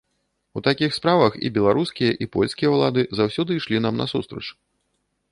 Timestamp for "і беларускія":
1.49-2.11